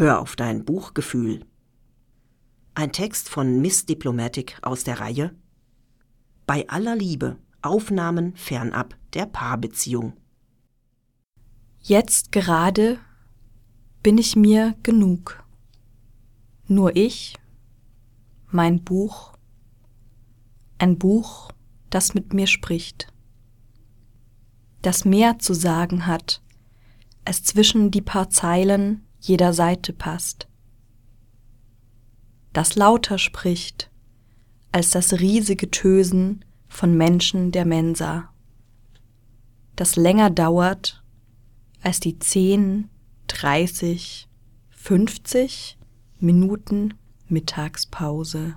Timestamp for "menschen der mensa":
36.96-38.32